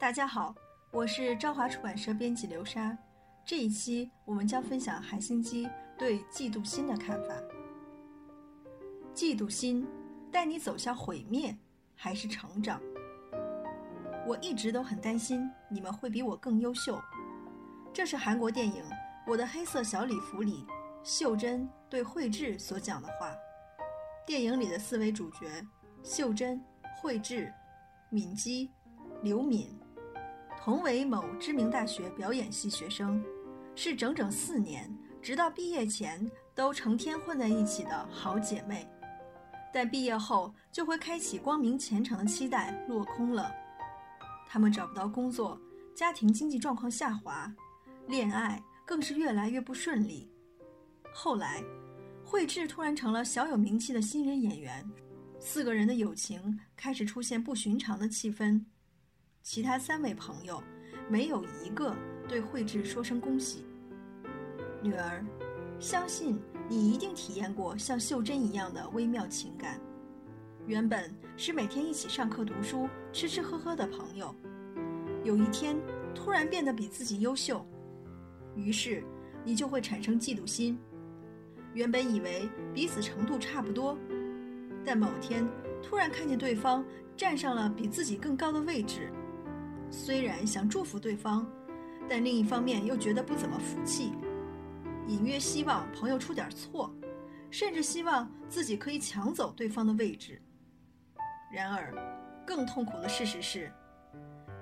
[0.00, 0.54] 大家好，
[0.92, 2.96] 我是朝华出版社编辑刘莎。
[3.44, 7.34] 这一期我们将分享韩星基对嫉妒心的看法。
[9.12, 9.84] 嫉妒心
[10.30, 11.52] 带你走向毁灭
[11.96, 12.80] 还是成长？
[14.24, 16.96] 我一直都很担心你们会比我更优秀。
[17.92, 18.84] 这是韩国电影
[19.26, 20.64] 《我的黑色小礼服》里
[21.02, 23.34] 秀珍对惠智所讲的话。
[24.24, 25.46] 电影里的四位主角
[26.04, 26.62] 秀珍、
[27.02, 27.52] 惠智、
[28.10, 28.70] 敏基、
[29.22, 29.76] 刘敏。
[30.60, 33.24] 同为某知名大学表演系学生，
[33.74, 38.86] 是整整四年，直到毕业前都成天混在一起的好姐妹。
[39.72, 43.50] 但毕业后就会开启光明前程的期待落空了，
[44.46, 45.58] 她们找不到工作，
[45.94, 47.50] 家庭经济状况下滑，
[48.06, 50.30] 恋爱更是越来越不顺利。
[51.14, 51.62] 后来，
[52.24, 54.84] 惠智突然成了小有名气的新人演员，
[55.38, 58.62] 四个人的友情开始出现不寻常的气氛。
[59.50, 60.62] 其他三位朋友，
[61.08, 61.96] 没有一个
[62.28, 63.64] 对慧智说声恭喜。
[64.82, 65.24] 女儿，
[65.80, 69.80] 相信你一定体验过像秀珍一样的微妙情感。
[70.66, 74.34] 原本是每天一起上课读书、吃吃喝喝的朋友，
[75.24, 75.80] 有一天
[76.14, 77.66] 突然变得比自己优秀，
[78.54, 79.02] 于是
[79.44, 80.78] 你就会产生嫉妒心。
[81.72, 83.96] 原本以为彼此程度差不多，
[84.84, 85.42] 但某天
[85.82, 86.84] 突然看见对方
[87.16, 89.10] 站上了比自己更高的位置。
[89.90, 91.46] 虽然想祝福对方，
[92.08, 94.12] 但另一方面又觉得不怎么服气，
[95.06, 96.94] 隐约希望朋友出点错，
[97.50, 100.40] 甚至希望自己可以抢走对方的位置。
[101.50, 101.94] 然而，
[102.46, 103.72] 更痛苦的事实是，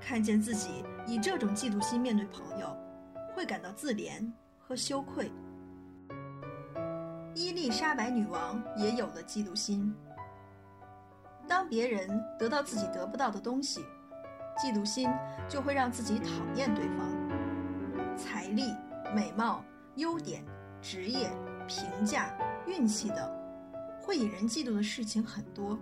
[0.00, 2.76] 看见自己以这种嫉妒心面对朋友，
[3.34, 5.30] 会感到自怜和羞愧。
[7.34, 9.94] 伊丽莎白女王也有了嫉妒心，
[11.46, 13.84] 当别人得到自己得不到的东西。
[14.56, 15.08] 嫉妒心
[15.48, 18.16] 就会让自己讨厌对方。
[18.16, 18.74] 财力、
[19.14, 19.62] 美貌、
[19.96, 20.44] 优点、
[20.80, 21.30] 职业、
[21.68, 22.34] 评价、
[22.66, 23.30] 运气等，
[24.00, 25.78] 会引人嫉妒的事情很多。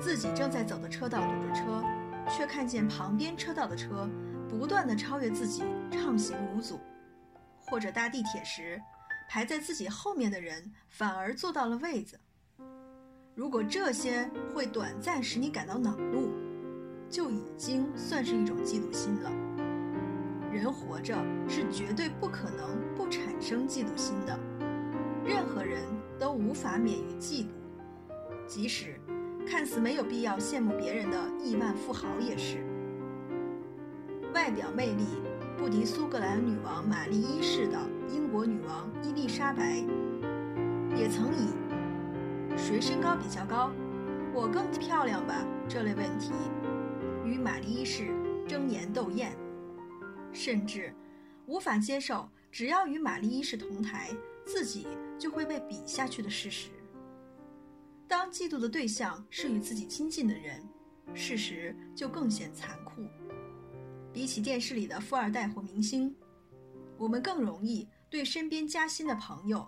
[0.00, 1.84] 自己正在走的车道堵着车，
[2.28, 4.08] 却看见旁边车道的车
[4.48, 6.76] 不断的超越自己，畅行无阻；
[7.60, 8.80] 或者搭地铁时，
[9.28, 12.18] 排在自己后面的人反而坐到了位子。
[13.34, 16.30] 如果这些会短暂使你感到恼怒，
[17.12, 19.30] 就已经算是一种嫉妒心了。
[20.50, 21.14] 人活着
[21.46, 24.38] 是绝对不可能不产生嫉妒心的，
[25.22, 25.82] 任何人
[26.18, 27.48] 都无法免于嫉妒，
[28.46, 28.98] 即使
[29.46, 32.64] 看似没有必要羡慕别人的亿万富豪也是。
[34.32, 35.04] 外表魅力
[35.58, 39.84] 不敌苏格兰女王玛丽一世的英国女王伊丽莎白，
[40.96, 41.50] 也曾以
[42.56, 43.70] “谁身高比较高，
[44.32, 45.34] 我更漂亮吧”
[45.68, 46.32] 这类问题。
[47.32, 48.12] 与玛丽一世
[48.46, 49.34] 争妍斗艳，
[50.34, 50.94] 甚至
[51.46, 54.10] 无法接受只要与玛丽一世同台，
[54.44, 54.86] 自己
[55.18, 56.68] 就会被比下去的事实。
[58.06, 60.62] 当嫉妒的对象是与自己亲近的人，
[61.14, 63.08] 事实就更显残酷。
[64.12, 66.14] 比起电视里的富二代或明星，
[66.98, 69.66] 我们更容易对身边加薪的朋友、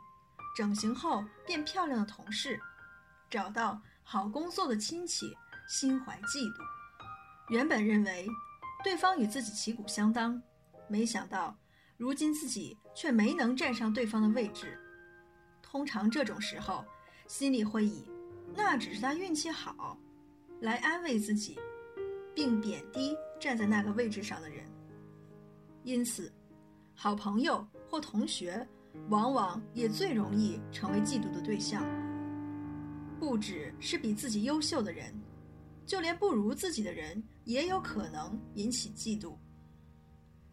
[0.55, 2.61] 整形后变漂亮的同事、
[3.31, 5.35] 找到好工作的亲戚
[5.67, 6.84] 心怀嫉妒。
[7.49, 8.27] 原本认为
[8.83, 10.41] 对方与自己旗鼓相当，
[10.89, 11.55] 没想到
[11.99, 14.79] 如今自己却没能站上对方的位置。
[15.61, 16.85] 通常这种时候，
[17.29, 18.09] 心里会以
[18.57, 19.99] “那只是他运气好”
[20.61, 21.59] 来安慰自己，
[22.35, 24.65] 并贬低站在那个位置上的人。
[25.83, 26.33] 因此，
[26.95, 28.67] 好朋友或同学
[29.11, 31.85] 往往也最容易成为嫉妒的对象。
[33.21, 35.15] 不只是比自己优秀的人。
[35.87, 39.37] 就连不如自己的人也有可能引起嫉妒。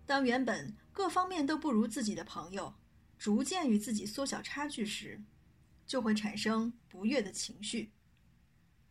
[0.05, 2.73] 当原本各方面都不如自己的朋友，
[3.17, 5.21] 逐渐与自己缩小差距时，
[5.85, 7.91] 就会产生不悦的情绪。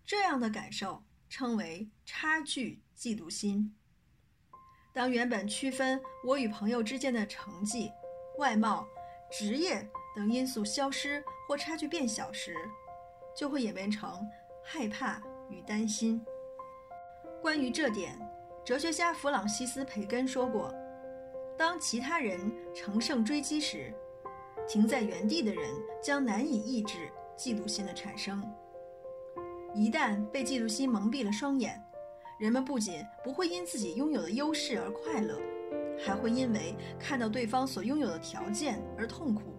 [0.04, 3.74] 这样的感受称为差距嫉妒心。
[4.92, 7.90] 当原本区分我与朋友之间的成绩、
[8.38, 8.86] 外貌、
[9.30, 12.54] 职业等因素消失或差距变小时，
[13.36, 14.26] 就会演变成
[14.64, 15.20] 害怕。
[15.50, 16.24] 与担心。
[17.40, 18.12] 关于这点，
[18.62, 20.70] 哲学家弗朗西斯·培根说过
[21.56, 22.38] ：“当其他人
[22.74, 23.94] 乘胜追击时，
[24.68, 25.70] 停在原地的人
[26.02, 27.08] 将难以抑制
[27.38, 28.44] 嫉妒心的产生。
[29.74, 31.82] 一旦被嫉妒心蒙蔽了双眼，
[32.38, 35.40] 人们不仅不会因自己拥有的优势而快乐，
[35.98, 39.54] 还会因为看到对方所拥有的条件而痛苦。”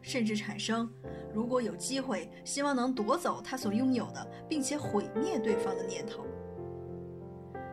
[0.00, 0.88] 甚至产生，
[1.34, 6.24] 如果有机会，希望能夺走他所拥有的，并且毁灭对方的念头。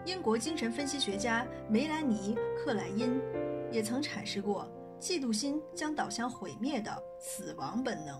[0.08, 3.22] 英国精神分析学家梅兰妮·克莱因
[3.70, 4.66] 也曾阐释过，
[5.02, 6.90] 嫉妒心将导向毁灭的
[7.20, 8.18] 死亡本能。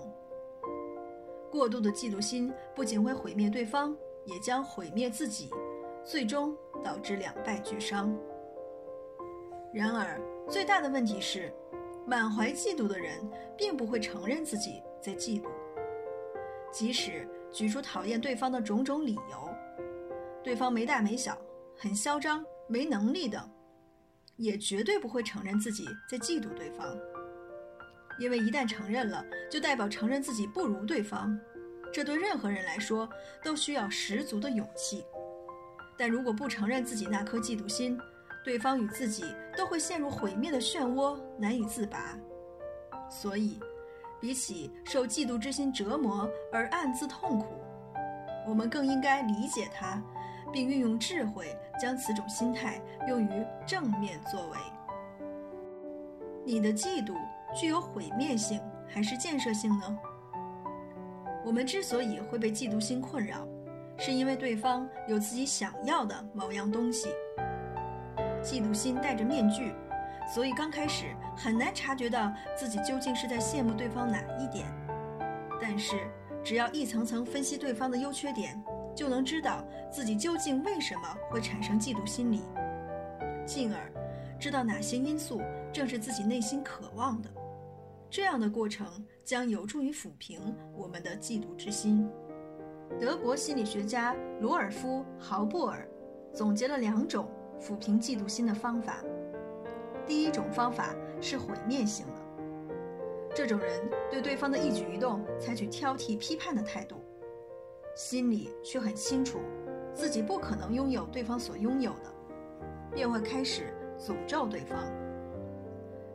[1.50, 3.96] 过度的嫉妒心不仅会毁灭对方，
[4.26, 5.50] 也将毁灭自己，
[6.04, 6.54] 最终
[6.84, 8.14] 导致两败俱伤。
[9.74, 10.20] 然而，
[10.50, 11.54] 最大的问题是，
[12.06, 13.18] 满怀嫉妒的人
[13.58, 15.48] 并不会承认自己在嫉妒，
[16.70, 19.50] 即使举出讨厌对方的种种理由，
[20.44, 21.38] 对方没大没小、
[21.78, 23.48] 很嚣张、没能力等，
[24.36, 26.98] 也绝对不会承认自己在嫉妒对方。
[28.20, 31.40] 因为一旦承认了，就代表承认自己不如对方，
[31.94, 33.08] 这对任何人来说
[33.44, 35.06] 都需要十足的勇气。
[35.98, 37.98] 但如果不承认自己那颗嫉妒心，
[38.44, 39.24] 对方与自己
[39.56, 42.18] 都会陷入毁灭的漩涡，难以自拔。
[43.10, 43.60] 所以，
[44.20, 47.62] 比起受嫉妒之心折磨而暗自痛苦，
[48.48, 50.02] 我们更应该理解他，
[50.52, 54.58] 并运用智慧将此种心态用于正面作为。
[56.46, 57.14] 你的嫉妒。
[57.56, 59.98] 具有毁灭性还是建设性呢？
[61.46, 63.48] 我们之所以会被嫉妒心困扰，
[63.98, 67.08] 是因为对方有自己想要的某样东西。
[68.44, 69.74] 嫉妒心戴着面具，
[70.36, 71.06] 所以刚开始
[71.38, 74.68] 很难察觉到自己究竟是在羡慕对方哪一点。
[75.60, 76.12] 但是，
[76.44, 78.62] 只要一层层分析对方的优缺点，
[78.98, 82.42] 就能知道自己究竟为什么会产生嫉妒心理，
[83.46, 83.80] 进而
[84.40, 85.40] 知道哪些因素
[85.72, 87.30] 正是自己内心渴望的。
[88.10, 90.42] 这样的过程将有助于抚平
[90.74, 92.10] 我们的嫉妒之心。
[93.00, 95.88] 德国心理学家罗尔夫·豪布尔
[96.34, 97.30] 总结了两种
[97.62, 99.04] 抚平嫉妒心的方法。
[100.08, 102.22] 第一种方法是毁灭性的，
[103.36, 106.96] 这种人对对方的一举一动采取挑剔、批判的态度，
[107.98, 109.40] 心里却很清楚
[109.92, 112.14] 自己不可能拥有对方所拥有的，
[112.94, 114.78] 便会开始诅咒对方。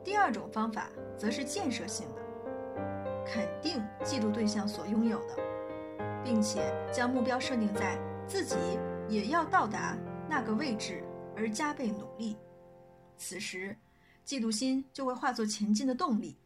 [0.05, 0.89] 第二种方法
[1.19, 2.23] 则是建设性的，
[3.27, 5.37] 肯定嫉妒对象所拥有的，
[6.23, 7.99] 并且将目标设定在
[8.29, 8.55] 自己
[9.09, 9.99] 也要到达
[10.31, 11.03] 那个位置
[11.37, 12.37] 而加倍努力。
[13.17, 13.77] 此时，
[14.25, 16.37] 嫉妒心就会化作前进的动力。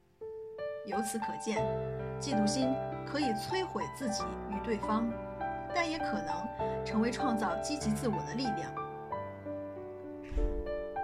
[0.86, 1.62] 由此可见，
[2.18, 2.72] 嫉妒心
[3.06, 5.06] 可以摧毁自己与对方，
[5.76, 8.72] 但也可能成为创造积极自我的力量。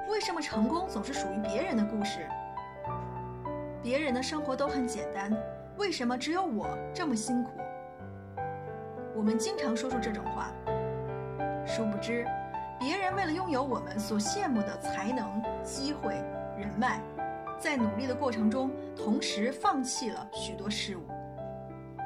[0.08, 2.26] 为什么成功总是属于别人的故事？
[3.82, 5.30] 别人的生活都很简单，
[5.76, 7.50] 为什么只有我这么辛苦？
[9.14, 10.50] 我们经常说出这种话，
[11.66, 12.26] 殊不知，
[12.80, 16.14] 别人为了拥有我们所羡慕的才能、机会、
[16.56, 16.98] 人脉，
[17.58, 21.02] 在努力的过程中，同时放弃了许多事物。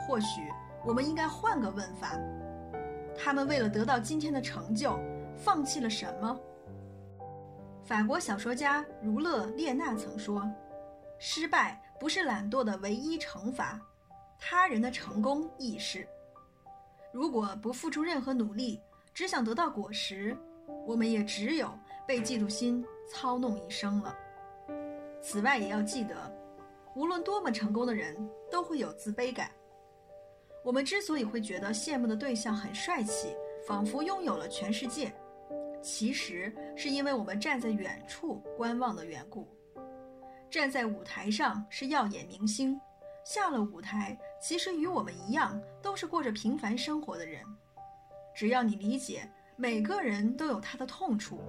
[0.09, 0.41] 或许
[0.85, 2.17] 我们应该换个问法：
[3.17, 4.99] 他们为了得到今天的成就，
[5.37, 6.39] 放弃了什么？
[7.85, 10.49] 法国小说家儒勒列娜曾说。
[11.19, 13.81] 失败不是懒惰的唯一惩罚，
[14.39, 16.07] 他人的成功亦是。
[17.11, 18.79] 如果不付出任何努力，
[19.15, 20.37] 只想得到果实，
[20.87, 21.73] 我们也只有
[22.07, 24.15] 被嫉妒心操弄一生了。
[25.23, 26.15] 此外，也要记得，
[26.95, 28.15] 无论多么成功的人，
[28.51, 29.51] 都会有自卑感。
[30.67, 33.29] 我们之所以会觉得羡慕的对象很帅气，
[33.65, 35.15] 仿佛拥有了全世界，
[35.81, 39.47] 其实是因为我们站在远处观望的缘故。
[40.51, 42.77] 站在舞台上是耀眼明星，
[43.25, 47.45] 下了舞台，其实与我们一样，都是过着平凡生活的人。
[48.35, 51.43] 只要你理解，每个人都有他的痛处，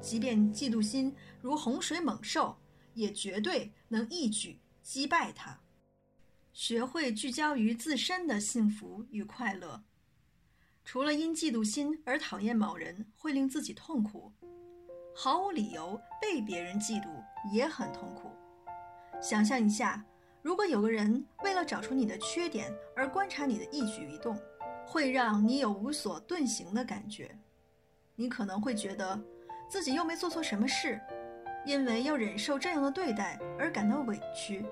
[0.00, 2.56] 即便嫉妒心如洪水猛兽，
[2.94, 5.56] 也绝对能一举击败他。
[6.56, 9.78] 学会聚焦于自身的幸福与快乐，
[10.86, 14.32] 除了因嫉妒心而讨厌某人会令自己痛苦。
[15.14, 17.08] 毫无理由被别人嫉妒
[17.52, 18.30] 也很痛苦。
[19.20, 20.02] 想象一下，
[20.40, 24.34] 如果有个人为了找出你的缺点而观察你的一举一动，
[24.86, 27.38] 会让你有无所遁形的感觉。
[28.14, 29.22] 你可能会觉得
[29.68, 30.98] 自己又没做错什么事，
[31.66, 34.64] 因为要忍受这样的对待而感到委屈。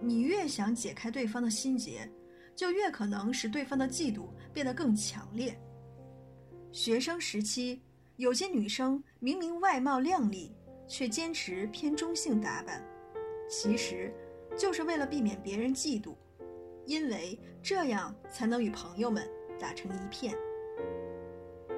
[0.00, 2.10] 你越想解开对方的心结，
[2.54, 5.58] 就越可能使对方的嫉妒变得更强烈。
[6.72, 7.82] 学生时期。
[8.18, 10.52] 有些女生明明外貌靓丽，
[10.88, 12.84] 却坚持偏中性打扮，
[13.48, 14.12] 其实
[14.56, 16.16] 就是为了避免别人嫉妒，
[16.84, 19.24] 因为这样才能与朋友们
[19.56, 20.34] 打成一片。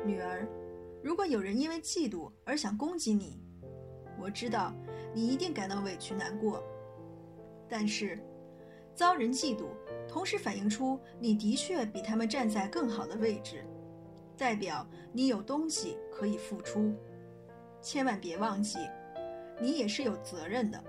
[0.03, 0.49] 女儿，
[1.05, 3.39] 如果有人因为嫉妒而想攻击你，
[4.19, 4.75] 我知道
[5.13, 6.65] 你一定感到委屈难过，
[7.71, 8.19] 但是
[8.95, 9.67] 遭人嫉妒，
[10.09, 13.65] 同时反映出你的确比他们站在更好的位置。
[14.37, 16.93] 代表你有东西可以付出。
[17.81, 18.79] 千万别忘记，
[19.61, 20.83] 你也是有责任的。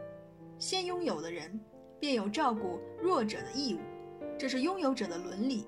[0.57, 1.59] 先拥有的人，
[1.99, 3.79] 便有照顾弱者的义务，
[4.37, 5.67] 这是拥有者的伦理，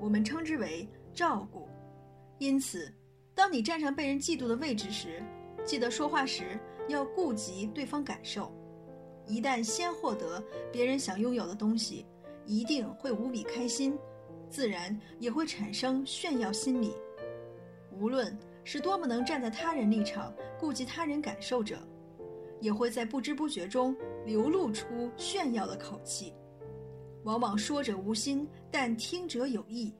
[0.00, 1.68] 我们称之为照顾。
[2.38, 2.92] 因此，
[3.34, 5.22] 当你站上被人嫉妒的位置时，
[5.64, 8.52] 记得说话时要顾及对方感受。
[9.32, 12.04] 一旦先获得别人想拥有的东西，
[12.44, 13.98] 一定会无比开心，
[14.50, 16.92] 自然也会产生炫耀心理。
[17.98, 21.78] 无论是多么能站在他人立场顾及他人感受者，
[22.60, 23.96] 也会在不知不觉中
[24.26, 26.34] 流露出炫耀的口气。
[27.24, 29.94] 往往说者无心，但听者有意。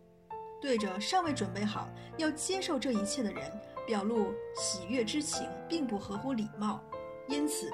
[0.61, 3.51] 对着尚未准备好要接受这一切的人
[3.87, 6.83] 表露喜悦之情，并不合乎礼貌。
[7.29, 7.73] 因此，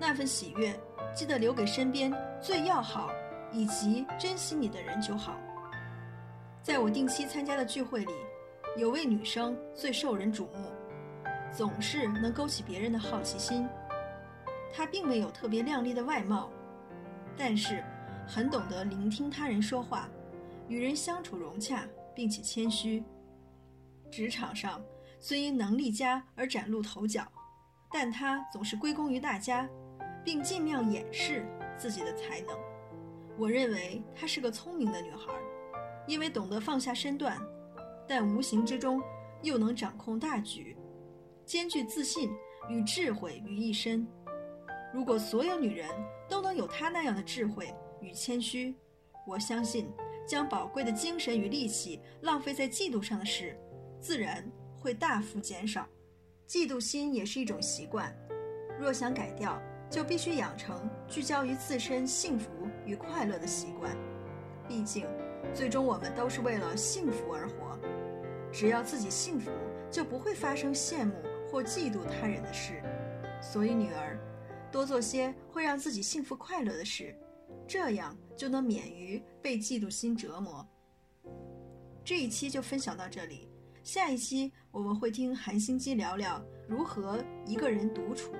[0.00, 0.74] 那份喜悦
[1.14, 3.10] 记得留给身边最要好
[3.52, 5.38] 以及珍惜你的人就好。
[6.62, 8.12] 在我定期参加的聚会里，
[8.76, 10.72] 有位女生最受人瞩目，
[11.52, 13.68] 总是能勾起别人的好奇心。
[14.72, 16.50] 她并没有特别靓丽的外貌，
[17.36, 17.84] 但是
[18.26, 20.08] 很懂得聆听他人说话，
[20.68, 21.86] 与人相处融洽。
[22.12, 23.02] 并且谦虚。
[24.10, 24.82] 职场上
[25.20, 27.26] 虽因能力佳而崭露头角，
[27.90, 29.66] 但她总是归功于大家，
[30.24, 31.44] 并尽量掩饰
[31.76, 32.56] 自己的才能。
[33.38, 35.32] 我认为她是个聪明的女孩，
[36.06, 37.40] 因为懂得放下身段，
[38.06, 39.00] 但无形之中
[39.42, 40.76] 又能掌控大局，
[41.44, 42.30] 兼具自信
[42.68, 44.06] 与智慧于一身。
[44.92, 45.88] 如果所有女人
[46.28, 48.74] 都能有她那样的智慧与谦虚，
[49.26, 49.90] 我相信。
[50.26, 53.58] 将宝贵的精神与力气浪费在嫉妒上的事，
[54.00, 54.48] 自然
[54.78, 55.84] 会大幅减少。
[56.46, 58.14] 嫉妒心也是一种习惯，
[58.78, 62.48] 若想改掉，就必须养成聚焦于自身幸福
[62.86, 63.94] 与快乐的习惯。
[64.68, 65.04] 毕竟，
[65.52, 67.76] 最终我们都是为了幸福而活。
[68.52, 69.50] 只要自己幸福，
[69.90, 71.12] 就不会发生羡慕
[71.50, 72.80] 或嫉妒他人的事。
[73.42, 74.16] 所以，女儿，
[74.70, 77.14] 多做些会让自己幸福快乐的事。
[77.66, 80.66] 这样就能免于被嫉妒心折磨。
[82.04, 83.48] 这一期就分享到这里，
[83.82, 88.32] 下一期我们会听韩心机聊聊如何一个人独处。